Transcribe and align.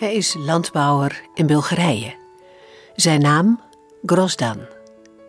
Hij 0.00 0.14
is 0.14 0.34
landbouwer 0.38 1.22
in 1.34 1.46
Bulgarije. 1.46 2.14
Zijn 2.94 3.20
naam 3.20 3.60
Grosdan. 4.04 4.58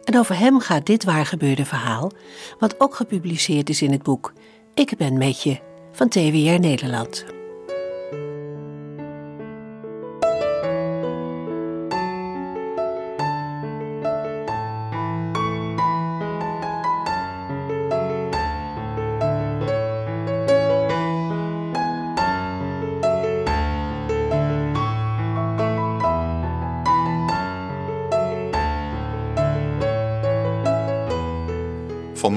En 0.04 0.18
over 0.18 0.38
hem 0.38 0.60
gaat 0.60 0.86
dit 0.86 1.04
waargebeurde 1.04 1.66
verhaal, 1.66 2.12
wat 2.60 2.80
ook 2.80 2.96
gepubliceerd 2.96 3.70
is 3.70 3.82
in 3.82 3.92
het 3.92 4.04
boek 4.04 4.34
Ik 4.74 4.98
ben 4.98 5.18
met 5.18 5.44
je 5.44 5.60
van 5.92 6.10
TWR 6.10 6.60
Nederland. 6.60 7.26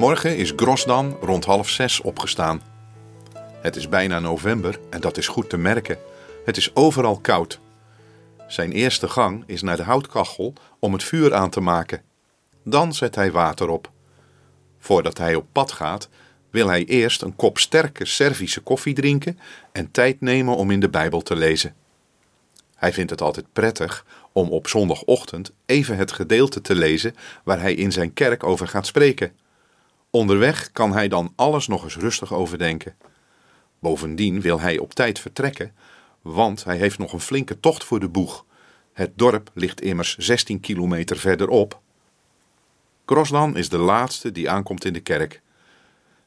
Vanmorgen 0.05 0.37
is 0.37 0.53
Grosdan 0.57 1.17
rond 1.21 1.45
half 1.45 1.69
zes 1.69 2.01
opgestaan. 2.01 2.63
Het 3.61 3.77
is 3.77 3.89
bijna 3.89 4.19
november 4.19 4.79
en 4.91 5.01
dat 5.01 5.17
is 5.17 5.29
goed 5.29 5.51
te 5.51 5.57
merken. 5.57 5.99
Het 6.45 6.57
is 6.57 6.75
overal 6.75 7.19
koud. 7.19 7.61
Zijn 8.47 8.73
eerste 8.73 9.09
gang 9.09 9.43
is 9.47 9.63
naar 9.63 9.77
de 9.77 9.83
houtkachel 9.83 10.53
om 10.79 10.93
het 10.93 11.05
vuur 11.05 11.35
aan 11.35 11.51
te 11.51 11.61
maken. 11.61 12.03
Dan 12.65 12.95
zet 12.95 13.15
hij 13.15 13.33
water 13.33 13.69
op. 13.69 13.91
Voordat 14.79 15.19
hij 15.19 15.35
op 15.35 15.47
pad 15.53 15.73
gaat, 15.73 16.09
wil 16.51 16.69
hij 16.69 16.85
eerst 16.85 17.23
een 17.23 17.37
kop 17.37 17.59
sterke 17.59 18.05
Servische 18.05 18.61
koffie 18.61 18.95
drinken 18.95 19.39
en 19.73 19.91
tijd 19.91 20.21
nemen 20.21 20.57
om 20.57 20.71
in 20.71 20.81
de 20.81 20.91
Bijbel 20.91 21.21
te 21.21 21.37
lezen. 21.37 21.75
Hij 22.75 22.93
vindt 22.93 23.11
het 23.11 23.21
altijd 23.21 23.47
prettig 23.53 24.07
om 24.33 24.49
op 24.49 24.69
zondagochtend 24.69 25.53
even 25.67 25.97
het 25.97 26.13
gedeelte 26.13 26.61
te 26.61 26.75
lezen 26.75 27.15
waar 27.45 27.61
hij 27.61 27.75
in 27.75 27.93
zijn 27.93 28.13
kerk 28.13 28.45
over 28.45 28.69
gaat 28.69 28.87
spreken. 28.87 29.43
Onderweg 30.15 30.73
kan 30.73 30.93
hij 30.93 31.09
dan 31.09 31.33
alles 31.37 31.67
nog 31.67 31.85
eens 31.85 31.97
rustig 31.97 32.33
overdenken. 32.33 32.97
Bovendien 33.79 34.41
wil 34.41 34.61
hij 34.61 34.79
op 34.79 34.93
tijd 34.93 35.19
vertrekken, 35.19 35.75
want 36.23 36.65
hij 36.65 36.77
heeft 36.77 36.99
nog 36.99 37.13
een 37.13 37.21
flinke 37.21 37.61
tocht 37.61 37.85
voor 37.85 38.01
de 38.01 38.09
boeg. 38.09 38.45
Het 38.93 39.19
dorp 39.19 39.51
ligt 39.55 39.81
immers 39.81 40.17
16 40.17 40.61
kilometer 40.61 41.17
verderop. 41.17 41.81
Grosdan 43.07 43.57
is 43.57 43.69
de 43.69 43.79
laatste 43.79 44.33
die 44.33 44.51
aankomt 44.51 44.85
in 44.85 44.93
de 44.93 45.01
kerk. 45.01 45.43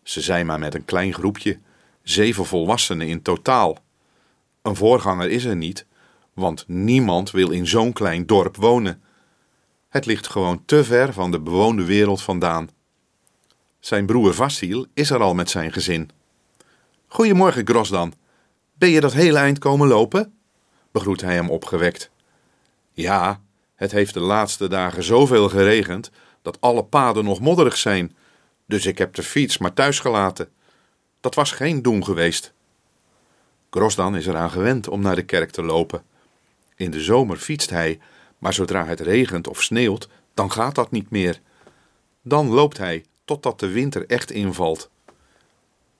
Ze 0.03 0.21
zijn 0.21 0.45
maar 0.45 0.59
met 0.59 0.75
een 0.75 0.85
klein 0.85 1.13
groepje, 1.13 1.59
zeven 2.03 2.45
volwassenen 2.45 3.07
in 3.07 3.21
totaal. 3.21 3.77
Een 4.61 4.75
voorganger 4.75 5.29
is 5.29 5.45
er 5.45 5.55
niet, 5.55 5.85
want 6.33 6.63
niemand 6.67 7.31
wil 7.31 7.49
in 7.49 7.67
zo'n 7.67 7.93
klein 7.93 8.25
dorp 8.25 8.55
wonen. 8.55 9.01
Het 9.89 10.05
ligt 10.05 10.27
gewoon 10.27 10.65
te 10.65 10.83
ver 10.83 11.13
van 11.13 11.31
de 11.31 11.39
bewoonde 11.39 11.85
wereld 11.85 12.21
vandaan. 12.21 12.75
Zijn 13.79 14.05
broer 14.05 14.33
Vassil 14.33 14.85
is 14.93 15.09
er 15.09 15.21
al 15.21 15.33
met 15.33 15.49
zijn 15.49 15.73
gezin. 15.73 16.09
Goedemorgen, 17.07 17.67
Grosdan. 17.67 18.13
Ben 18.73 18.89
je 18.89 18.99
dat 18.99 19.13
hele 19.13 19.37
eind 19.37 19.59
komen 19.59 19.87
lopen? 19.87 20.33
begroet 20.91 21.21
hij 21.21 21.33
hem 21.33 21.49
opgewekt. 21.49 22.09
Ja, 22.91 23.41
het 23.75 23.91
heeft 23.91 24.13
de 24.13 24.19
laatste 24.19 24.67
dagen 24.67 25.03
zoveel 25.03 25.49
geregend 25.49 26.11
dat 26.41 26.61
alle 26.61 26.83
paden 26.83 27.23
nog 27.23 27.39
modderig 27.39 27.77
zijn, 27.77 28.15
dus 28.65 28.85
ik 28.85 28.97
heb 28.97 29.13
de 29.13 29.23
fiets 29.23 29.57
maar 29.57 29.73
thuis 29.73 29.99
gelaten. 29.99 30.49
Dat 31.19 31.35
was 31.35 31.51
geen 31.51 31.81
doen 31.81 32.03
geweest. 32.03 32.53
Grosdan 33.69 34.15
is 34.15 34.27
eraan 34.27 34.51
gewend 34.51 34.87
om 34.87 35.01
naar 35.01 35.15
de 35.15 35.23
kerk 35.23 35.51
te 35.51 35.63
lopen. 35.63 36.03
In 36.75 36.91
de 36.91 37.01
zomer 37.01 37.37
fietst 37.37 37.69
hij, 37.69 37.99
maar 38.37 38.53
zodra 38.53 38.85
het 38.85 38.99
regent 38.99 39.47
of 39.47 39.63
sneeuwt, 39.63 40.09
dan 40.33 40.51
gaat 40.51 40.75
dat 40.75 40.91
niet 40.91 41.09
meer. 41.09 41.41
Dan 42.21 42.49
loopt 42.49 42.77
hij 42.77 43.05
totdat 43.27 43.59
de 43.59 43.67
winter 43.67 44.05
echt 44.05 44.31
invalt. 44.31 44.89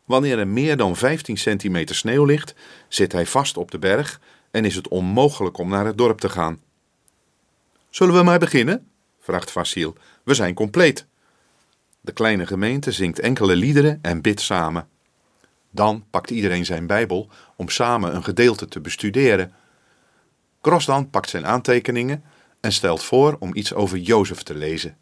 Wanneer 0.05 0.39
er 0.39 0.47
meer 0.47 0.77
dan 0.77 0.95
15 0.95 1.37
centimeter 1.37 1.95
sneeuw 1.95 2.25
ligt, 2.25 2.55
zit 2.87 3.11
hij 3.11 3.25
vast 3.25 3.57
op 3.57 3.71
de 3.71 3.79
berg 3.79 4.19
en 4.51 4.65
is 4.65 4.75
het 4.75 4.87
onmogelijk 4.87 5.57
om 5.57 5.69
naar 5.69 5.85
het 5.85 5.97
dorp 5.97 6.19
te 6.19 6.29
gaan. 6.29 6.61
Zullen 7.89 8.15
we 8.15 8.23
maar 8.23 8.39
beginnen? 8.39 8.87
vraagt 9.19 9.51
Vassil. 9.51 9.95
We 10.23 10.33
zijn 10.33 10.53
compleet. 10.53 11.05
De 12.01 12.11
kleine 12.11 12.47
gemeente 12.47 12.91
zingt 12.91 13.19
enkele 13.19 13.55
liederen 13.55 13.99
en 14.01 14.21
bidt 14.21 14.41
samen. 14.41 14.87
Dan 15.71 16.05
pakt 16.09 16.29
iedereen 16.29 16.65
zijn 16.65 16.87
Bijbel 16.87 17.29
om 17.55 17.69
samen 17.69 18.15
een 18.15 18.23
gedeelte 18.23 18.67
te 18.67 18.79
bestuderen. 18.79 19.53
Grosdan 20.61 21.09
pakt 21.09 21.29
zijn 21.29 21.45
aantekeningen 21.45 22.23
en 22.59 22.71
stelt 22.71 23.03
voor 23.03 23.35
om 23.39 23.55
iets 23.55 23.73
over 23.73 23.97
Jozef 23.97 24.43
te 24.43 24.55
lezen. 24.55 24.97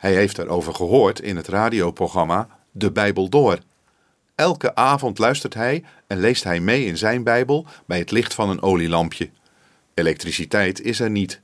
Hij 0.00 0.14
heeft 0.14 0.38
erover 0.38 0.74
gehoord 0.74 1.20
in 1.20 1.36
het 1.36 1.48
radioprogramma 1.48 2.48
De 2.70 2.92
Bijbel 2.92 3.28
Door. 3.28 3.58
Elke 4.34 4.74
avond 4.74 5.18
luistert 5.18 5.54
hij 5.54 5.84
en 6.06 6.18
leest 6.20 6.44
hij 6.44 6.60
mee 6.60 6.84
in 6.84 6.98
zijn 6.98 7.22
Bijbel 7.22 7.66
bij 7.86 7.98
het 7.98 8.10
licht 8.10 8.34
van 8.34 8.50
een 8.50 8.62
olielampje. 8.62 9.30
Elektriciteit 9.94 10.80
is 10.80 11.00
er 11.00 11.10
niet. 11.10 11.40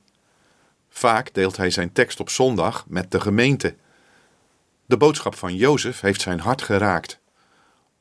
Vaak 0.89 1.33
deelt 1.33 1.57
hij 1.57 1.69
zijn 1.69 1.91
tekst 1.91 2.19
op 2.19 2.29
zondag 2.29 2.85
met 2.87 3.11
de 3.11 3.19
gemeente. 3.19 3.75
De 4.85 4.97
boodschap 4.97 5.35
van 5.35 5.55
Jozef 5.55 5.99
heeft 5.99 6.21
zijn 6.21 6.39
hart 6.39 6.61
geraakt. 6.61 7.19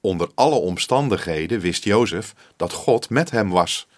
Onder 0.00 0.30
alle 0.34 0.58
omstandigheden 0.58 1.60
wist 1.60 1.84
Jozef 1.84 2.34
dat 2.56 2.72
God 2.72 3.10
met 3.10 3.30
hem 3.30 3.50
was. 3.50 3.88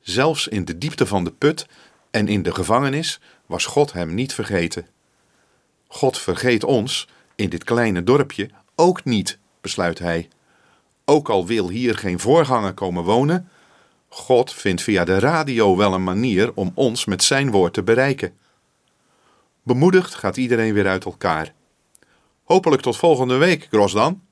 Zelfs 0.00 0.48
in 0.48 0.64
de 0.64 0.78
diepte 0.78 1.06
van 1.06 1.24
de 1.24 1.32
put 1.32 1.66
en 2.10 2.28
in 2.28 2.42
de 2.42 2.54
gevangenis 2.54 3.20
was 3.46 3.64
God 3.64 3.92
hem 3.92 4.14
niet 4.14 4.34
vergeten. 4.34 4.86
God 5.92 6.18
vergeet 6.18 6.64
ons, 6.64 7.08
in 7.34 7.48
dit 7.48 7.64
kleine 7.64 8.02
dorpje, 8.02 8.50
ook 8.74 9.04
niet, 9.04 9.38
besluit 9.60 9.98
hij. 9.98 10.28
Ook 11.04 11.28
al 11.28 11.46
wil 11.46 11.68
hier 11.68 11.98
geen 11.98 12.18
voorganger 12.18 12.72
komen 12.72 13.04
wonen, 13.04 13.48
God 14.08 14.52
vindt 14.52 14.82
via 14.82 15.04
de 15.04 15.18
radio 15.18 15.76
wel 15.76 15.94
een 15.94 16.04
manier 16.04 16.54
om 16.54 16.72
ons 16.74 17.04
met 17.04 17.22
zijn 17.22 17.50
woord 17.50 17.72
te 17.72 17.82
bereiken. 17.82 18.36
Bemoedigd 19.62 20.14
gaat 20.14 20.36
iedereen 20.36 20.74
weer 20.74 20.88
uit 20.88 21.04
elkaar. 21.04 21.54
Hopelijk 22.44 22.82
tot 22.82 22.96
volgende 22.96 23.36
week, 23.36 23.66
Grosdan. 23.70 24.22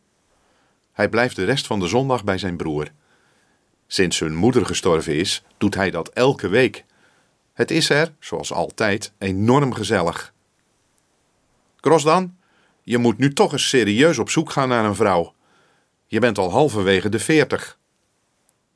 Hij 0.92 1.08
blijft 1.08 1.36
de 1.36 1.44
rest 1.44 1.66
van 1.66 1.80
de 1.80 1.86
zondag 1.86 2.24
bij 2.24 2.38
zijn 2.38 2.56
broer. 2.56 2.88
Sinds 3.86 4.18
hun 4.18 4.34
moeder 4.34 4.66
gestorven 4.66 5.14
is, 5.14 5.42
doet 5.58 5.74
hij 5.74 5.90
dat 5.90 6.08
elke 6.08 6.48
week. 6.48 6.84
Het 7.52 7.70
is 7.70 7.90
er, 7.90 8.14
zoals 8.18 8.52
altijd, 8.52 9.12
enorm 9.18 9.72
gezellig. 9.74 10.32
Grosdan, 11.80 12.36
je 12.82 12.98
moet 12.98 13.18
nu 13.18 13.32
toch 13.32 13.52
eens 13.52 13.68
serieus 13.68 14.18
op 14.18 14.30
zoek 14.30 14.50
gaan 14.50 14.68
naar 14.68 14.84
een 14.84 14.94
vrouw. 14.94 15.34
Je 16.06 16.20
bent 16.20 16.38
al 16.38 16.50
halverwege 16.50 17.08
de 17.08 17.18
veertig. 17.18 17.78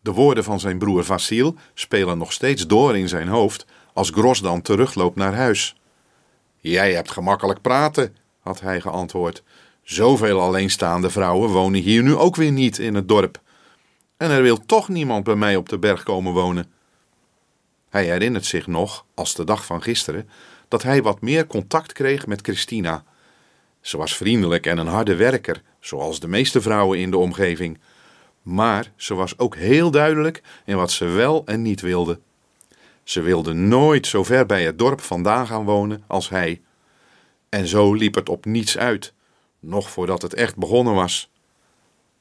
De 0.00 0.12
woorden 0.12 0.44
van 0.44 0.60
zijn 0.60 0.78
broer 0.78 1.04
Vassil 1.04 1.56
spelen 1.74 2.18
nog 2.18 2.32
steeds 2.32 2.66
door 2.66 2.96
in 2.96 3.08
zijn 3.08 3.28
hoofd 3.28 3.66
als 3.92 4.10
Grosdan 4.10 4.62
terugloopt 4.62 5.16
naar 5.16 5.34
huis. 5.34 5.76
Jij 6.56 6.94
hebt 6.94 7.10
gemakkelijk 7.10 7.60
praten, 7.60 8.16
had 8.40 8.60
hij 8.60 8.80
geantwoord. 8.80 9.42
Zoveel 9.82 10.40
alleenstaande 10.40 11.10
vrouwen 11.10 11.50
wonen 11.50 11.80
hier 11.80 12.02
nu 12.02 12.14
ook 12.14 12.36
weer 12.36 12.52
niet 12.52 12.78
in 12.78 12.94
het 12.94 13.08
dorp. 13.08 13.40
En 14.16 14.30
er 14.30 14.42
wil 14.42 14.66
toch 14.66 14.88
niemand 14.88 15.24
bij 15.24 15.34
mij 15.34 15.56
op 15.56 15.68
de 15.68 15.78
berg 15.78 16.02
komen 16.02 16.32
wonen. 16.32 16.72
Hij 17.88 18.04
herinnert 18.04 18.46
zich 18.46 18.66
nog, 18.66 19.04
als 19.14 19.34
de 19.34 19.44
dag 19.44 19.64
van 19.64 19.82
gisteren, 19.82 20.28
dat 20.74 20.82
hij 20.82 21.02
wat 21.02 21.20
meer 21.20 21.46
contact 21.46 21.92
kreeg 21.92 22.26
met 22.26 22.40
Christina. 22.40 23.04
Ze 23.80 23.96
was 23.96 24.16
vriendelijk 24.16 24.66
en 24.66 24.78
een 24.78 24.86
harde 24.86 25.14
werker, 25.14 25.62
zoals 25.80 26.20
de 26.20 26.28
meeste 26.28 26.60
vrouwen 26.60 26.98
in 26.98 27.10
de 27.10 27.16
omgeving. 27.16 27.78
Maar 28.42 28.92
ze 28.96 29.14
was 29.14 29.38
ook 29.38 29.56
heel 29.56 29.90
duidelijk 29.90 30.42
in 30.64 30.76
wat 30.76 30.90
ze 30.90 31.04
wel 31.04 31.42
en 31.44 31.62
niet 31.62 31.80
wilde. 31.80 32.20
Ze 33.02 33.20
wilde 33.20 33.52
nooit 33.52 34.06
zo 34.06 34.24
ver 34.24 34.46
bij 34.46 34.64
het 34.64 34.78
dorp 34.78 35.00
vandaan 35.00 35.46
gaan 35.46 35.64
wonen 35.64 36.04
als 36.06 36.28
hij. 36.28 36.62
En 37.48 37.66
zo 37.66 37.92
liep 37.92 38.14
het 38.14 38.28
op 38.28 38.44
niets 38.44 38.78
uit, 38.78 39.12
nog 39.60 39.90
voordat 39.90 40.22
het 40.22 40.34
echt 40.34 40.56
begonnen 40.56 40.94
was. 40.94 41.30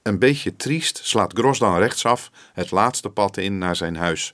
Een 0.02 0.20
beetje 0.20 0.56
triest 0.56 1.00
slaat 1.04 1.34
Grosdan 1.34 1.78
rechtsaf 1.78 2.32
het 2.54 2.72
laatste 2.72 3.10
pad 3.10 3.38
in 3.38 3.58
naar 3.58 3.76
zijn 3.76 3.96
huis. 3.96 4.34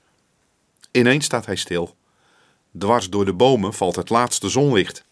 Ineens 0.91 1.25
staat 1.25 1.45
hij 1.45 1.55
stil. 1.55 1.97
Dwars 2.77 3.09
door 3.09 3.25
de 3.25 3.33
bomen 3.33 3.73
valt 3.73 3.95
het 3.95 4.09
laatste 4.09 4.49
zonlicht. 4.49 5.03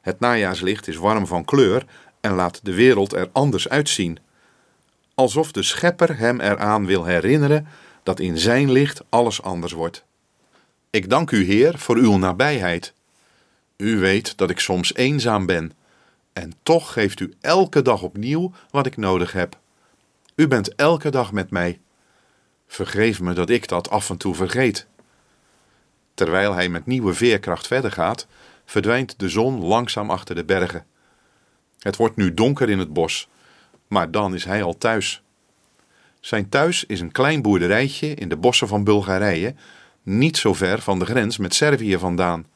Het 0.00 0.20
najaarslicht 0.20 0.88
is 0.88 0.96
warm 0.96 1.26
van 1.26 1.44
kleur 1.44 1.86
en 2.20 2.34
laat 2.34 2.60
de 2.62 2.74
wereld 2.74 3.12
er 3.12 3.28
anders 3.32 3.68
uitzien. 3.68 4.18
Alsof 5.14 5.52
de 5.52 5.62
schepper 5.62 6.18
hem 6.18 6.40
eraan 6.40 6.86
wil 6.86 7.04
herinneren 7.04 7.66
dat 8.02 8.20
in 8.20 8.38
zijn 8.38 8.72
licht 8.72 9.02
alles 9.08 9.42
anders 9.42 9.72
wordt. 9.72 10.04
Ik 10.90 11.10
dank 11.10 11.30
u, 11.30 11.44
Heer, 11.44 11.78
voor 11.78 11.96
uw 11.96 12.16
nabijheid. 12.16 12.92
U 13.76 13.98
weet 13.98 14.36
dat 14.36 14.50
ik 14.50 14.58
soms 14.58 14.94
eenzaam 14.94 15.46
ben, 15.46 15.72
en 16.32 16.52
toch 16.62 16.92
geeft 16.92 17.20
u 17.20 17.34
elke 17.40 17.82
dag 17.82 18.02
opnieuw 18.02 18.52
wat 18.70 18.86
ik 18.86 18.96
nodig 18.96 19.32
heb. 19.32 19.58
U 20.34 20.48
bent 20.48 20.74
elke 20.74 21.10
dag 21.10 21.32
met 21.32 21.50
mij. 21.50 21.80
Vergeef 22.66 23.20
me 23.20 23.32
dat 23.32 23.50
ik 23.50 23.68
dat 23.68 23.90
af 23.90 24.10
en 24.10 24.16
toe 24.16 24.34
vergeet. 24.34 24.86
Terwijl 26.22 26.54
hij 26.54 26.68
met 26.68 26.86
nieuwe 26.86 27.14
veerkracht 27.14 27.66
verder 27.66 27.92
gaat, 27.92 28.26
verdwijnt 28.64 29.18
de 29.18 29.28
zon 29.28 29.60
langzaam 29.64 30.10
achter 30.10 30.34
de 30.34 30.44
bergen. 30.44 30.86
Het 31.78 31.96
wordt 31.96 32.16
nu 32.16 32.34
donker 32.34 32.70
in 32.70 32.78
het 32.78 32.92
bos, 32.92 33.28
maar 33.88 34.10
dan 34.10 34.34
is 34.34 34.44
hij 34.44 34.62
al 34.62 34.78
thuis. 34.78 35.22
Zijn 36.20 36.48
thuis 36.48 36.84
is 36.84 37.00
een 37.00 37.12
klein 37.12 37.42
boerderijtje 37.42 38.14
in 38.14 38.28
de 38.28 38.36
bossen 38.36 38.68
van 38.68 38.84
Bulgarije, 38.84 39.54
niet 40.02 40.36
zo 40.36 40.54
ver 40.54 40.80
van 40.80 40.98
de 40.98 41.04
grens 41.04 41.36
met 41.36 41.54
Servië 41.54 41.98
vandaan. 41.98 42.46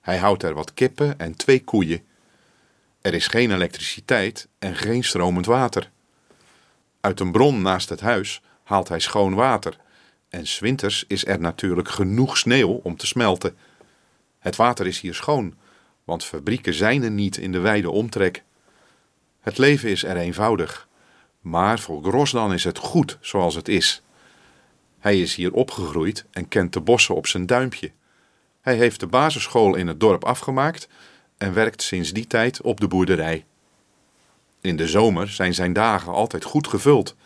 Hij 0.00 0.16
houdt 0.16 0.42
er 0.42 0.54
wat 0.54 0.74
kippen 0.74 1.18
en 1.18 1.36
twee 1.36 1.64
koeien. 1.64 2.02
Er 3.00 3.14
is 3.14 3.26
geen 3.26 3.50
elektriciteit 3.50 4.48
en 4.58 4.76
geen 4.76 5.04
stromend 5.04 5.46
water. 5.46 5.90
Uit 7.00 7.20
een 7.20 7.32
bron 7.32 7.62
naast 7.62 7.88
het 7.88 8.00
huis 8.00 8.42
haalt 8.62 8.88
hij 8.88 9.00
schoon 9.00 9.34
water. 9.34 9.76
En 10.28 10.46
zwinters 10.46 11.04
is 11.08 11.26
er 11.26 11.40
natuurlijk 11.40 11.88
genoeg 11.88 12.36
sneeuw 12.36 12.80
om 12.82 12.96
te 12.96 13.06
smelten. 13.06 13.56
Het 14.38 14.56
water 14.56 14.86
is 14.86 15.00
hier 15.00 15.14
schoon, 15.14 15.54
want 16.04 16.24
fabrieken 16.24 16.74
zijn 16.74 17.02
er 17.02 17.10
niet 17.10 17.36
in 17.36 17.52
de 17.52 17.58
wijde 17.58 17.90
omtrek. 17.90 18.42
Het 19.40 19.58
leven 19.58 19.90
is 19.90 20.04
er 20.04 20.16
eenvoudig, 20.16 20.88
maar 21.40 21.78
voor 21.78 22.02
Grosdan 22.02 22.52
is 22.52 22.64
het 22.64 22.78
goed 22.78 23.18
zoals 23.20 23.54
het 23.54 23.68
is. 23.68 24.02
Hij 24.98 25.20
is 25.20 25.34
hier 25.34 25.52
opgegroeid 25.52 26.24
en 26.30 26.48
kent 26.48 26.72
de 26.72 26.80
bossen 26.80 27.14
op 27.14 27.26
zijn 27.26 27.46
duimpje. 27.46 27.92
Hij 28.60 28.76
heeft 28.76 29.00
de 29.00 29.06
basisschool 29.06 29.74
in 29.74 29.86
het 29.86 30.00
dorp 30.00 30.24
afgemaakt 30.24 30.88
en 31.38 31.54
werkt 31.54 31.82
sinds 31.82 32.12
die 32.12 32.26
tijd 32.26 32.60
op 32.60 32.80
de 32.80 32.88
boerderij. 32.88 33.44
In 34.60 34.76
de 34.76 34.86
zomer 34.86 35.28
zijn 35.28 35.54
zijn 35.54 35.72
dagen 35.72 36.12
altijd 36.12 36.44
goed 36.44 36.66
gevuld. 36.66 37.16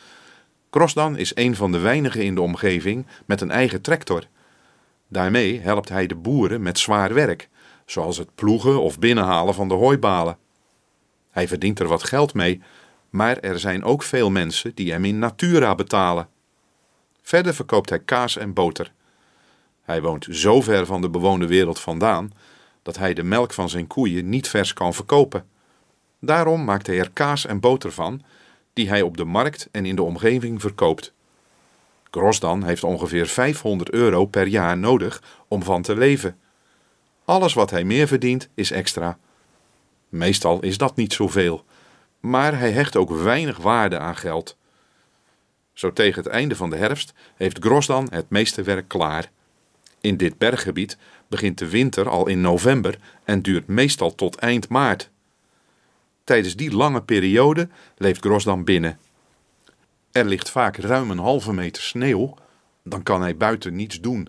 Grosdan 0.71 1.17
is 1.17 1.37
een 1.37 1.57
van 1.57 1.73
de 1.73 1.79
weinigen 1.79 2.25
in 2.25 2.35
de 2.35 2.41
omgeving 2.41 3.07
met 3.27 3.41
een 3.41 3.51
eigen 3.51 3.81
tractor. 3.81 4.25
Daarmee 5.09 5.61
helpt 5.61 5.89
hij 5.89 6.07
de 6.07 6.15
boeren 6.15 6.63
met 6.63 6.79
zwaar 6.79 7.15
werk, 7.15 7.49
zoals 7.87 8.17
het 8.17 8.35
ploegen 8.35 8.83
of 8.83 8.99
binnenhalen 8.99 9.55
van 9.55 9.69
de 9.69 9.75
hooibalen. 9.75 10.39
Hij 11.31 11.49
verdient 11.49 11.81
er 11.81 11.87
wat 11.87 12.03
geld 12.03 12.35
mee, 12.35 12.63
maar 13.11 13.39
er 13.39 13.59
zijn 13.59 13.85
ook 13.85 14.03
veel 14.03 14.31
mensen 14.31 14.75
die 14.75 14.93
hem 14.93 15.05
in 15.05 15.19
natura 15.19 15.75
betalen. 15.75 16.29
Verder 17.23 17.55
verkoopt 17.55 17.89
hij 17.89 18.01
kaas 18.01 18.37
en 18.37 18.53
boter. 18.53 18.93
Hij 19.83 20.03
woont 20.03 20.27
zo 20.31 20.61
ver 20.61 20.87
van 20.87 21.01
de 21.01 21.11
bewoonde 21.11 21.47
wereld 21.47 21.81
vandaan 21.81 22.33
dat 22.83 22.97
hij 22.97 23.15
de 23.15 23.23
melk 23.23 23.53
van 23.53 23.69
zijn 23.69 23.87
koeien 23.87 24.29
niet 24.29 24.49
vers 24.49 24.73
kan 24.73 24.95
verkopen. 24.95 25.47
Daarom 26.21 26.65
maakt 26.65 26.87
hij 26.87 26.99
er 26.99 27.11
kaas 27.11 27.47
en 27.47 27.61
boter 27.61 27.93
van, 27.93 28.23
die 28.81 28.89
hij 28.89 29.03
op 29.03 29.17
de 29.17 29.25
markt 29.25 29.69
en 29.73 29.87
in 29.87 29.97
de 29.97 30.03
omgeving 30.03 30.61
verkoopt. 30.61 31.13
Grosdan 32.11 32.65
heeft 32.65 32.85
ongeveer 32.85 33.27
500 33.27 33.91
euro 33.91 34.27
per 34.27 34.47
jaar 34.47 34.79
nodig 34.79 35.23
om 35.49 35.63
van 35.63 35.83
te 35.83 35.97
leven. 35.97 36.39
Alles 37.25 37.55
wat 37.55 37.71
hij 37.71 37.85
meer 37.85 38.07
verdient 38.07 38.49
is 38.55 38.71
extra. 38.71 39.19
Meestal 40.09 40.61
is 40.61 40.79
dat 40.79 40.97
niet 40.97 41.13
zoveel, 41.13 41.65
maar 42.21 42.59
hij 42.59 42.71
hecht 42.71 42.97
ook 42.97 43.11
weinig 43.11 43.57
waarde 43.57 43.99
aan 43.99 44.17
geld. 44.17 44.57
Zo 45.73 45.93
tegen 45.93 46.23
het 46.23 46.33
einde 46.33 46.57
van 46.57 46.71
de 46.71 46.77
herfst 46.77 47.13
heeft 47.37 47.59
Grosdan 47.59 48.07
het 48.11 48.31
meeste 48.31 48.63
werk 48.63 48.89
klaar. 48.89 49.31
In 50.01 50.17
dit 50.17 50.39
berggebied 50.39 50.97
begint 51.29 51.59
de 51.59 51.69
winter 51.69 52.09
al 52.09 52.27
in 52.27 52.41
november 52.41 52.99
en 53.25 53.43
duurt 53.43 53.67
meestal 53.67 54.15
tot 54.15 54.37
eind 54.37 54.69
maart. 54.69 55.10
Tijdens 56.31 56.57
die 56.57 56.75
lange 56.75 57.03
periode 57.03 57.69
leeft 57.97 58.25
Grosdan 58.25 58.65
binnen. 58.65 58.99
Er 60.13 60.25
ligt 60.25 60.51
vaak 60.51 60.77
ruim 60.77 61.11
een 61.11 61.19
halve 61.19 61.53
meter 61.53 61.83
sneeuw, 61.83 62.35
dan 62.85 63.03
kan 63.03 63.23
hij 63.23 63.37
buiten 63.37 63.77
niets 63.77 64.01
doen. 64.01 64.29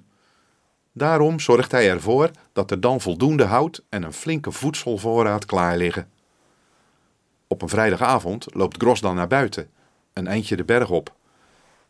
Daarom 0.92 1.40
zorgt 1.40 1.72
hij 1.72 1.90
ervoor 1.90 2.32
dat 2.54 2.72
er 2.72 2.80
dan 2.80 3.02
voldoende 3.02 3.44
hout 3.44 3.84
en 3.90 4.04
een 4.04 4.14
flinke 4.14 4.52
voedselvoorraad 4.52 5.46
klaar 5.46 5.78
liggen. 5.78 6.10
Op 7.48 7.62
een 7.62 7.70
vrijdagavond 7.70 8.48
loopt 8.54 8.82
Grosdan 8.82 9.16
naar 9.16 9.28
buiten, 9.28 9.70
een 10.14 10.28
eindje 10.28 10.56
de 10.56 10.64
berg 10.64 10.90
op. 10.90 11.16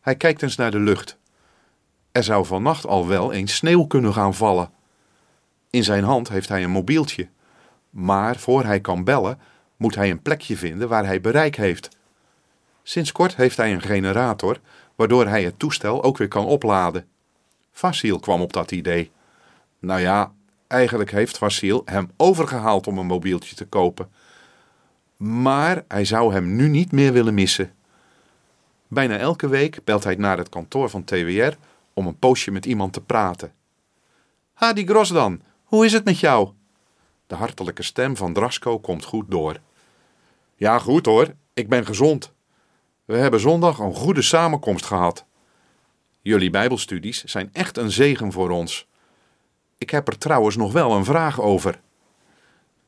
Hij 0.02 0.16
kijkt 0.16 0.42
eens 0.42 0.56
naar 0.56 0.72
de 0.72 0.80
lucht. 0.80 1.18
Er 2.12 2.24
zou 2.24 2.46
vannacht 2.46 2.86
al 2.88 3.08
wel 3.08 3.32
eens 3.32 3.56
sneeuw 3.56 3.86
kunnen 3.86 4.14
gaan 4.14 4.34
vallen. 4.34 4.72
In 5.70 5.84
zijn 5.84 6.04
hand 6.04 6.30
heeft 6.30 6.50
hij 6.50 6.64
een 6.64 6.72
mobieltje. 6.72 7.30
Maar 7.90 8.36
voor 8.36 8.64
hij 8.66 8.80
kan 8.80 9.04
bellen, 9.04 9.40
moet 9.82 9.96
hij 9.96 10.10
een 10.10 10.22
plekje 10.22 10.58
vinden 10.58 10.88
waar 10.88 11.06
hij 11.06 11.22
bereik 11.22 11.56
heeft. 11.56 11.90
Sinds 12.84 13.12
kort 13.12 13.36
heeft 13.36 13.58
hij 13.58 13.74
een 13.74 13.82
generator, 13.82 14.60
waardoor 14.96 15.28
hij 15.28 15.44
het 15.44 15.60
toestel 15.60 16.04
ook 16.04 16.18
weer 16.18 16.28
kan 16.28 16.46
opladen. 16.46 17.08
Vasil 17.72 18.20
kwam 18.20 18.42
op 18.42 18.54
dat 18.54 18.72
idee. 18.72 19.12
Nou 19.80 20.00
ja, 20.00 20.32
eigenlijk 20.68 21.12
heeft 21.12 21.38
Vasil 21.38 21.82
hem 21.86 22.12
overgehaald 22.18 22.88
om 22.88 22.98
een 22.98 23.06
mobieltje 23.06 23.56
te 23.56 23.66
kopen. 23.66 24.12
Maar 25.18 25.84
hij 25.88 26.06
zou 26.06 26.34
hem 26.34 26.56
nu 26.56 26.68
niet 26.68 26.92
meer 26.92 27.14
willen 27.14 27.34
missen. 27.34 27.74
Bijna 28.88 29.18
elke 29.18 29.48
week 29.48 29.84
belt 29.84 30.04
hij 30.04 30.16
naar 30.16 30.38
het 30.38 30.50
kantoor 30.50 30.90
van 30.90 31.04
TWR 31.04 31.58
om 31.94 32.08
een 32.08 32.20
poosje 32.20 32.52
met 32.52 32.66
iemand 32.66 32.94
te 32.94 33.02
praten. 33.02 33.54
Hadi 34.54 34.86
Grosdan, 34.86 35.42
hoe 35.64 35.86
is 35.86 35.94
het 35.94 36.06
met 36.06 36.20
jou? 36.20 36.50
De 37.28 37.36
hartelijke 37.36 37.84
stem 37.84 38.18
van 38.18 38.34
Drasko 38.34 38.80
komt 38.80 39.06
goed 39.06 39.32
door. 39.32 39.60
Ja, 40.62 40.80
goed 40.80 41.06
hoor, 41.06 41.34
ik 41.54 41.70
ben 41.70 41.86
gezond. 41.86 42.34
We 43.06 43.18
hebben 43.18 43.40
zondag 43.40 43.80
een 43.80 43.94
goede 43.94 44.22
samenkomst 44.22 44.86
gehad. 44.86 45.26
Jullie 46.22 46.50
Bijbelstudies 46.50 47.24
zijn 47.24 47.50
echt 47.54 47.78
een 47.78 47.92
zegen 47.92 48.32
voor 48.32 48.50
ons. 48.50 48.88
Ik 49.78 49.90
heb 49.90 50.08
er 50.08 50.18
trouwens 50.18 50.56
nog 50.56 50.72
wel 50.72 50.92
een 50.92 51.06
vraag 51.06 51.42
over. 51.42 51.82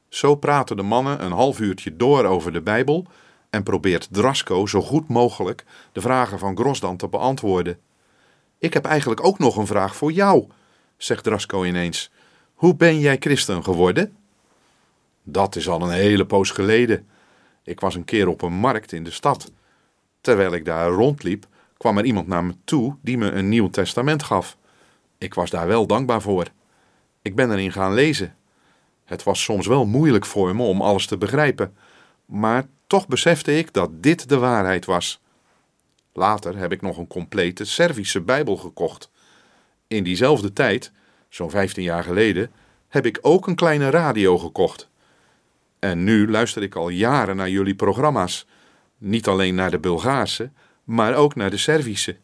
Zo 0.10 0.36
praten 0.36 0.78
de 0.78 0.84
mannen 0.84 1.24
een 1.24 1.32
half 1.32 1.60
uurtje 1.60 1.96
door 1.96 2.26
over 2.26 2.54
de 2.54 2.62
Bijbel 2.62 3.06
en 3.50 3.64
probeert 3.64 4.08
Drasko 4.12 4.66
zo 4.66 4.82
goed 4.82 5.08
mogelijk 5.08 5.66
de 5.92 6.02
vragen 6.02 6.40
van 6.40 6.58
Grosdan 6.58 6.98
te 6.98 7.08
beantwoorden. 7.08 7.80
Ik 8.58 8.74
heb 8.74 8.86
eigenlijk 8.86 9.26
ook 9.26 9.40
nog 9.40 9.56
een 9.56 9.68
vraag 9.68 9.96
voor 9.96 10.12
jou, 10.12 10.48
zegt 10.98 11.24
Drasko 11.24 11.64
ineens. 11.64 12.12
Hoe 12.54 12.76
ben 12.76 13.00
jij 13.00 13.18
christen 13.20 13.64
geworden? 13.64 14.16
Dat 15.24 15.56
is 15.56 15.70
al 15.70 15.82
een 15.82 15.94
hele 15.94 16.26
poos 16.26 16.50
geleden. 16.52 17.08
Ik 17.64 17.80
was 17.80 17.96
een 17.96 18.06
keer 18.06 18.28
op 18.28 18.42
een 18.42 18.54
markt 18.54 18.92
in 18.92 19.04
de 19.04 19.12
stad. 19.12 19.52
Terwijl 20.22 20.54
ik 20.54 20.66
daar 20.66 20.90
rondliep, 20.90 21.48
kwam 21.78 21.98
er 21.98 22.06
iemand 22.06 22.28
naar 22.28 22.44
me 22.44 22.56
toe 22.64 22.96
die 23.02 23.18
me 23.18 23.32
een 23.32 23.50
nieuw 23.50 23.70
testament 23.70 24.24
gaf. 24.24 24.58
Ik 25.18 25.34
was 25.34 25.50
daar 25.50 25.68
wel 25.68 25.88
dankbaar 25.88 26.22
voor. 26.22 26.48
Ik 27.22 27.36
ben 27.36 27.52
erin 27.52 27.72
gaan 27.72 27.94
lezen. 27.94 28.36
Het 29.06 29.24
was 29.24 29.44
soms 29.44 29.68
wel 29.68 29.86
moeilijk 29.86 30.26
voor 30.26 30.56
me 30.56 30.64
om 30.64 30.82
alles 30.82 31.06
te 31.06 31.18
begrijpen, 31.18 31.76
maar 32.26 32.68
toch 32.88 33.08
besefte 33.08 33.58
ik 33.58 33.74
dat 33.74 33.90
dit 34.04 34.30
de 34.30 34.38
waarheid 34.38 34.86
was. 34.86 35.22
Later 36.14 36.58
heb 36.58 36.72
ik 36.72 36.82
nog 36.82 36.98
een 36.98 37.08
complete 37.08 37.66
Servische 37.66 38.22
Bijbel 38.22 38.58
gekocht. 38.58 39.10
In 39.88 40.04
diezelfde 40.04 40.54
tijd, 40.54 40.92
zo'n 41.30 41.50
15 41.50 41.84
jaar 41.84 42.04
geleden, 42.04 42.52
heb 42.88 43.06
ik 43.06 43.20
ook 43.22 43.48
een 43.48 43.56
kleine 43.56 43.90
radio 43.90 44.38
gekocht. 44.38 44.90
En 45.84 46.04
nu 46.04 46.30
luister 46.30 46.64
ik 46.64 46.76
al 46.76 46.90
jaren 46.90 47.36
naar 47.36 47.50
jullie 47.50 47.76
programma's. 47.76 48.46
Niet 48.98 49.28
alleen 49.28 49.56
naar 49.56 49.72
de 49.72 49.80
Bulgaarse, 49.80 50.52
maar 50.84 51.16
ook 51.16 51.36
naar 51.36 51.50
de 51.50 51.58
Servische. 51.58 52.18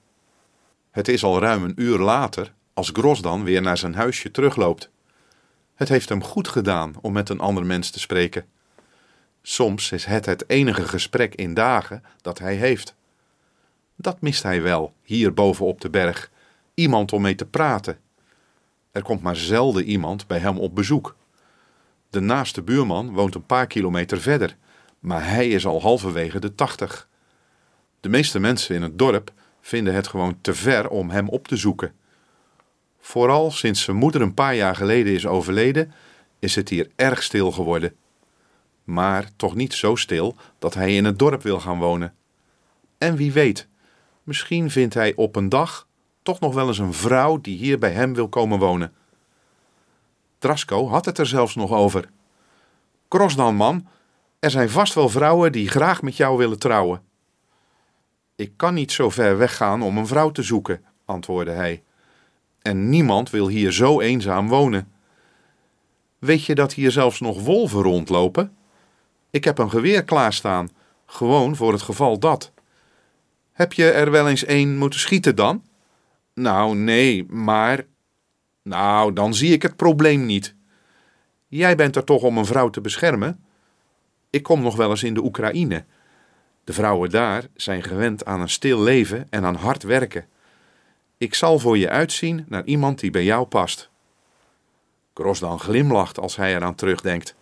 Het 0.92 1.08
is 1.08 1.24
al 1.24 1.40
ruim 1.40 1.64
een 1.64 1.74
uur 1.76 1.98
later 1.98 2.54
als 2.74 2.90
Grosdan 2.94 3.44
weer 3.44 3.62
naar 3.62 3.78
zijn 3.78 3.96
huisje 3.96 4.32
terugloopt. 4.32 4.90
Het 5.76 5.90
heeft 5.90 6.10
hem 6.10 6.24
goed 6.24 6.48
gedaan 6.48 6.94
om 7.02 7.14
met 7.14 7.30
een 7.30 7.40
ander 7.40 7.66
mens 7.66 7.90
te 7.90 8.00
spreken. 8.00 8.46
Soms 9.42 9.92
is 9.92 10.06
het 10.06 10.26
het 10.26 10.50
enige 10.50 10.88
gesprek 10.88 11.36
in 11.36 11.54
dagen 11.54 12.04
dat 12.22 12.40
hij 12.40 12.56
heeft. 12.56 12.96
Dat 13.96 14.22
mist 14.22 14.44
hij 14.44 14.62
wel, 14.62 14.94
hier 15.04 15.34
boven 15.34 15.66
op 15.66 15.82
de 15.82 15.90
berg. 15.90 16.32
Iemand 16.74 17.14
om 17.14 17.22
mee 17.22 17.36
te 17.36 17.46
praten. 17.46 18.00
Er 18.92 19.04
komt 19.04 19.22
maar 19.22 19.36
zelden 19.36 19.84
iemand 19.84 20.28
bij 20.28 20.40
hem 20.40 20.58
op 20.58 20.76
bezoek. 20.76 21.16
De 22.10 22.20
naaste 22.20 22.62
buurman 22.62 23.14
woont 23.14 23.36
een 23.36 23.46
paar 23.46 23.68
kilometer 23.68 24.22
verder, 24.22 24.58
maar 25.00 25.30
hij 25.30 25.50
is 25.50 25.66
al 25.66 25.82
halverwege 25.82 26.40
de 26.40 26.56
tachtig. 26.56 27.08
De 28.00 28.10
meeste 28.10 28.40
mensen 28.40 28.76
in 28.76 28.82
het 28.82 29.00
dorp 29.00 29.32
vinden 29.62 29.94
het 29.94 30.08
gewoon 30.08 30.42
te 30.42 30.54
ver 30.54 30.90
om 30.90 31.10
hem 31.10 31.30
op 31.30 31.48
te 31.48 31.58
zoeken. 31.58 31.94
Vooral 33.00 33.52
sinds 33.52 33.84
zijn 33.84 33.98
moeder 33.98 34.22
een 34.22 34.34
paar 34.34 34.56
jaar 34.56 34.76
geleden 34.76 35.14
is 35.14 35.28
overleden, 35.28 35.94
is 36.40 36.56
het 36.56 36.70
hier 36.70 36.90
erg 36.96 37.24
stil 37.24 37.52
geworden. 37.52 37.96
Maar 38.84 39.30
toch 39.36 39.56
niet 39.56 39.74
zo 39.74 39.96
stil 39.96 40.36
dat 40.60 40.74
hij 40.74 40.96
in 40.96 41.06
het 41.06 41.20
dorp 41.20 41.42
wil 41.42 41.60
gaan 41.60 41.80
wonen. 41.80 42.14
En 42.98 43.16
wie 43.16 43.32
weet, 43.32 43.68
misschien 44.24 44.72
vindt 44.72 44.94
hij 44.94 45.16
op 45.16 45.36
een 45.36 45.50
dag 45.50 45.88
toch 46.22 46.40
nog 46.40 46.54
wel 46.54 46.68
eens 46.68 46.78
een 46.78 46.94
vrouw 46.94 47.42
die 47.42 47.58
hier 47.58 47.80
bij 47.80 47.92
hem 47.92 48.14
wil 48.14 48.30
komen 48.30 48.60
wonen. 48.60 48.94
Drasko 50.40 50.88
had 50.88 51.06
het 51.06 51.18
er 51.18 51.26
zelfs 51.26 51.56
nog 51.56 51.72
over. 51.72 52.10
Kros 53.08 53.36
dan, 53.36 53.56
man. 53.56 53.88
Er 54.40 54.52
zijn 54.52 54.70
vast 54.70 54.94
wel 54.94 55.10
vrouwen 55.10 55.52
die 55.52 55.70
graag 55.70 56.02
met 56.02 56.18
jou 56.18 56.38
willen 56.38 56.60
trouwen. 56.60 57.02
Ik 58.36 58.54
kan 58.56 58.74
niet 58.74 58.92
zo 58.92 59.10
ver 59.10 59.38
weggaan 59.38 59.82
om 59.82 59.98
een 59.98 60.08
vrouw 60.08 60.32
te 60.32 60.44
zoeken, 60.44 60.84
antwoordde 61.06 61.52
hij. 61.52 61.84
En 62.62 62.90
niemand 62.90 63.30
wil 63.30 63.48
hier 63.48 63.72
zo 63.72 64.00
eenzaam 64.00 64.48
wonen. 64.48 64.92
Weet 66.20 66.46
je 66.46 66.56
dat 66.56 66.74
hier 66.74 66.92
zelfs 66.92 67.20
nog 67.20 67.44
wolven 67.44 67.82
rondlopen? 67.82 68.58
Ik 69.30 69.44
heb 69.44 69.58
een 69.58 69.70
geweer 69.70 70.04
klaarstaan, 70.04 70.70
gewoon 71.06 71.56
voor 71.56 71.72
het 71.72 71.82
geval 71.82 72.20
dat. 72.20 72.52
Heb 73.52 73.74
je 73.74 73.90
er 73.92 74.12
wel 74.12 74.30
eens 74.30 74.48
een 74.48 74.78
moeten 74.78 75.00
schieten 75.00 75.36
dan? 75.36 75.64
Nou, 76.34 76.76
nee, 76.76 77.26
maar. 77.30 77.86
Nou, 78.70 79.14
dan 79.14 79.34
zie 79.34 79.54
ik 79.54 79.62
het 79.62 79.76
probleem 79.76 80.26
niet. 80.26 80.56
Jij 81.48 81.76
bent 81.76 81.96
er 81.96 82.04
toch 82.04 82.22
om 82.22 82.38
een 82.38 82.46
vrouw 82.46 82.70
te 82.70 82.82
beschermen? 82.82 83.44
Ik 84.30 84.44
kom 84.44 84.62
nog 84.62 84.76
wel 84.76 84.90
eens 84.90 85.04
in 85.04 85.14
de 85.14 85.24
Oekraïne. 85.24 85.86
De 86.64 86.74
vrouwen 86.74 87.10
daar 87.10 87.48
zijn 87.56 87.84
gewend 87.84 88.26
aan 88.26 88.42
een 88.42 88.50
stil 88.50 88.82
leven 88.82 89.28
en 89.30 89.46
aan 89.46 89.56
hard 89.56 89.84
werken. 89.84 90.26
Ik 91.18 91.34
zal 91.34 91.60
voor 91.60 91.78
je 91.78 91.90
uitzien 91.90 92.46
naar 92.48 92.66
iemand 92.66 93.00
die 93.00 93.12
bij 93.12 93.24
jou 93.24 93.46
past. 93.46 93.90
Grosdan 95.14 95.60
glimlacht 95.60 96.20
als 96.20 96.36
hij 96.36 96.56
eraan 96.56 96.76
terugdenkt. 96.76 97.36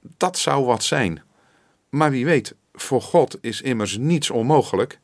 Dat 0.00 0.38
zou 0.38 0.64
wat 0.64 0.82
zijn. 0.82 1.22
Maar 1.88 2.10
wie 2.10 2.24
weet, 2.24 2.54
voor 2.74 3.02
God 3.02 3.38
is 3.40 3.62
immers 3.62 3.96
niets 3.96 4.30
onmogelijk. 4.30 4.98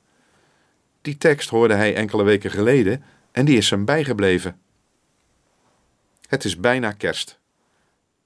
Die 1.02 1.18
tekst 1.18 1.48
hoorde 1.48 1.74
hij 1.74 1.94
enkele 1.94 2.22
weken 2.22 2.50
geleden 2.50 3.04
en 3.32 3.44
die 3.44 3.56
is 3.56 3.70
hem 3.70 3.84
bijgebleven. 3.84 4.58
Het 6.28 6.44
is 6.44 6.60
bijna 6.60 6.92
kerst. 6.92 7.38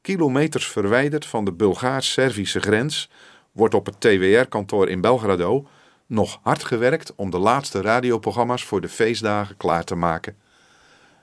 Kilometers 0.01 0.69
verwijderd 0.69 1.27
van 1.27 1.45
de 1.45 1.53
Bulgaars-Servische 1.53 2.61
grens 2.61 3.11
wordt 3.53 3.75
op 3.75 3.87
het 3.87 4.01
TWR-kantoor 4.01 4.89
in 4.89 5.01
Belgrado 5.01 5.69
nog 6.07 6.39
hard 6.43 6.65
gewerkt 6.65 7.15
om 7.15 7.31
de 7.31 7.39
laatste 7.39 7.81
radioprogramma's 7.81 8.65
voor 8.65 8.81
de 8.81 8.89
feestdagen 8.89 9.57
klaar 9.57 9.85
te 9.85 9.95
maken. 9.95 10.37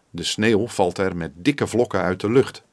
De 0.10 0.24
sneeuw 0.24 0.67
valt 0.67 0.98
er 0.98 1.15
met 1.15 1.32
dikke 1.36 1.67
vlokken 1.67 2.01
uit 2.01 2.20
de 2.20 2.32
lucht. 2.32 2.63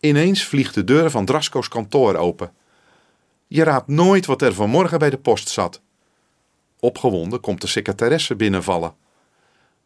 Ineens 0.00 0.44
vliegt 0.44 0.74
de 0.74 0.84
deur 0.84 1.10
van 1.10 1.24
Drasko's 1.24 1.68
kantoor 1.68 2.14
open. 2.14 2.52
Je 3.46 3.62
raadt 3.62 3.88
nooit 3.88 4.26
wat 4.26 4.42
er 4.42 4.54
vanmorgen 4.54 4.98
bij 4.98 5.10
de 5.10 5.18
post 5.18 5.48
zat. 5.48 5.80
Opgewonden 6.80 7.40
komt 7.40 7.60
de 7.60 7.66
secretaresse 7.66 8.36
binnenvallen. 8.36 8.94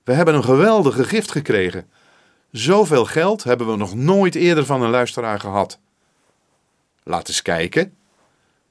We 0.04 0.12
hebben 0.12 0.35
een 0.35 0.45
geweldige 0.45 1.04
gift 1.04 1.31
gekregen. 1.31 1.90
Zoveel 2.54 3.04
geld 3.04 3.44
hebben 3.44 3.66
we 3.66 3.76
nog 3.76 3.94
nooit 3.94 4.34
eerder 4.34 4.66
van 4.66 4.82
een 4.82 4.90
luisteraar 4.90 5.40
gehad. 5.40 5.78
Laat 7.02 7.28
eens 7.28 7.42
kijken. 7.42 7.96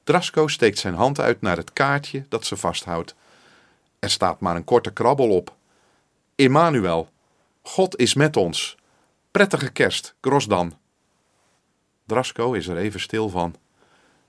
Drasko 0.04 0.48
steekt 0.48 0.78
zijn 0.78 0.94
hand 0.94 1.20
uit 1.20 1.40
naar 1.40 1.56
het 1.56 1.72
kaartje 1.72 2.24
dat 2.28 2.44
ze 2.44 2.56
vasthoudt. 2.56 3.14
Er 3.98 4.10
staat 4.10 4.40
maar 4.40 4.56
een 4.56 4.64
korte 4.64 4.92
krabbel 4.92 5.28
op. 5.28 5.54
Immanuel, 6.34 7.08
God 7.62 7.98
is 7.98 8.14
met 8.14 8.36
ons. 8.36 8.76
Prettige 9.30 9.70
kerst, 9.70 10.14
Grosdan. 10.20 10.78
Drasko 12.06 12.52
is 12.52 12.66
er 12.66 12.76
even 12.76 13.00
stil 13.00 13.28
van. 13.28 13.54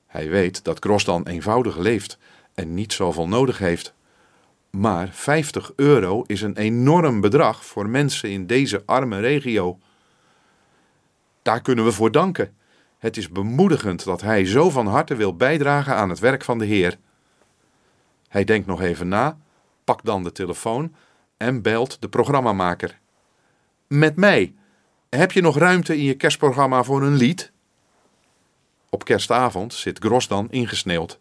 Hij 0.07 0.29
weet 0.29 0.63
dat 0.63 0.79
Grosdan 0.79 1.27
eenvoudig 1.27 1.77
leeft 1.77 2.17
en 2.53 2.73
niet 2.73 2.93
zoveel 2.93 3.27
nodig 3.27 3.57
heeft. 3.57 3.93
Maar 4.75 5.09
50 5.11 5.71
euro 5.75 6.21
is 6.21 6.41
een 6.41 6.57
enorm 6.57 7.21
bedrag 7.21 7.65
voor 7.65 7.89
mensen 7.89 8.29
in 8.29 8.47
deze 8.47 8.83
arme 8.85 9.19
regio. 9.19 9.79
Daar 11.41 11.61
kunnen 11.61 11.85
we 11.85 11.91
voor 11.91 12.11
danken. 12.11 12.55
Het 12.97 13.17
is 13.17 13.29
bemoedigend 13.29 14.03
dat 14.03 14.21
hij 14.21 14.45
zo 14.45 14.69
van 14.69 14.87
harte 14.87 15.15
wil 15.15 15.35
bijdragen 15.35 15.95
aan 15.95 16.09
het 16.09 16.19
werk 16.19 16.43
van 16.43 16.57
de 16.57 16.65
Heer. 16.65 16.97
Hij 18.27 18.43
denkt 18.43 18.67
nog 18.67 18.81
even 18.81 19.07
na, 19.07 19.37
pakt 19.83 20.05
dan 20.05 20.23
de 20.23 20.31
telefoon 20.31 20.95
en 21.37 21.61
belt 21.61 22.01
de 22.01 22.09
programmamaker. 22.09 22.99
Met 23.87 24.15
mij. 24.15 24.53
Heb 25.09 25.31
je 25.31 25.41
nog 25.41 25.57
ruimte 25.57 25.97
in 25.97 26.03
je 26.03 26.13
kerstprogramma 26.13 26.83
voor 26.83 27.03
een 27.03 27.15
lied? 27.15 27.51
Op 28.89 29.05
kerstavond 29.05 29.73
zit 29.73 29.99
Grosdan 29.99 30.47
ingesneeuwd. 30.51 31.19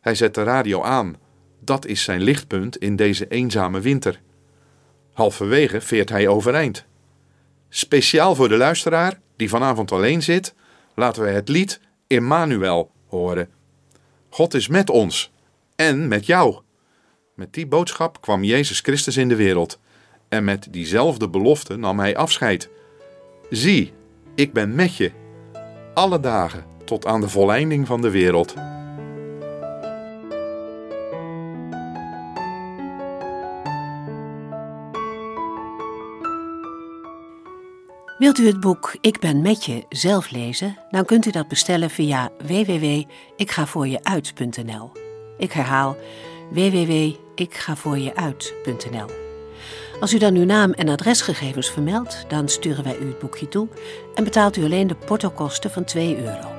Hij 0.00 0.14
zet 0.14 0.34
de 0.34 0.42
radio 0.42 0.82
aan. 0.82 1.24
Dat 1.66 1.86
is 1.86 2.02
zijn 2.02 2.22
lichtpunt 2.22 2.76
in 2.76 2.96
deze 2.96 3.28
eenzame 3.28 3.80
winter. 3.80 4.20
Halverwege 5.12 5.80
veert 5.80 6.08
hij 6.08 6.28
overeind. 6.28 6.84
Speciaal 7.68 8.34
voor 8.34 8.48
de 8.48 8.56
luisteraar, 8.56 9.20
die 9.36 9.48
vanavond 9.48 9.92
alleen 9.92 10.22
zit, 10.22 10.54
laten 10.94 11.22
we 11.22 11.28
het 11.28 11.48
lied 11.48 11.80
Immanuel 12.06 12.90
horen. 13.06 13.48
God 14.28 14.54
is 14.54 14.68
met 14.68 14.90
ons 14.90 15.32
en 15.76 16.08
met 16.08 16.26
jou. 16.26 16.58
Met 17.34 17.52
die 17.52 17.66
boodschap 17.66 18.20
kwam 18.20 18.44
Jezus 18.44 18.80
Christus 18.80 19.16
in 19.16 19.28
de 19.28 19.36
wereld. 19.36 19.78
En 20.28 20.44
met 20.44 20.66
diezelfde 20.70 21.28
belofte 21.28 21.76
nam 21.76 21.98
hij 21.98 22.16
afscheid. 22.16 22.68
Zie, 23.50 23.92
ik 24.34 24.52
ben 24.52 24.74
met 24.74 24.96
je, 24.96 25.12
alle 25.94 26.20
dagen 26.20 26.64
tot 26.84 27.06
aan 27.06 27.20
de 27.20 27.28
volleinding 27.28 27.86
van 27.86 28.00
de 28.00 28.10
wereld. 28.10 28.54
Wilt 38.18 38.38
u 38.38 38.46
het 38.46 38.60
boek 38.60 38.96
Ik 39.00 39.20
ben 39.20 39.42
met 39.42 39.64
je 39.64 39.84
zelf 39.88 40.30
lezen? 40.30 40.78
Dan 40.90 41.04
kunt 41.04 41.26
u 41.26 41.30
dat 41.30 41.48
bestellen 41.48 41.90
via 41.90 42.30
www.ikgavoorjeuit.nl. 42.38 44.92
Ik 45.38 45.52
herhaal 45.52 45.96
www.ikgavoorjeuit.nl. 46.50 49.06
Als 50.00 50.12
u 50.12 50.18
dan 50.18 50.34
uw 50.34 50.44
naam 50.44 50.72
en 50.72 50.88
adresgegevens 50.88 51.70
vermeldt, 51.70 52.24
dan 52.28 52.48
sturen 52.48 52.84
wij 52.84 52.98
u 52.98 53.06
het 53.06 53.18
boekje 53.18 53.48
toe 53.48 53.68
en 54.14 54.24
betaalt 54.24 54.56
u 54.56 54.64
alleen 54.64 54.86
de 54.86 54.94
portokosten 54.94 55.70
van 55.70 55.84
2 55.84 56.24
euro. 56.24 56.55